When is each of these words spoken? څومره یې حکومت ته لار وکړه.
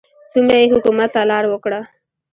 څومره 0.31 0.57
یې 0.61 0.67
حکومت 0.73 1.09
ته 1.15 1.21
لار 1.29 1.45
وکړه. 1.49 1.79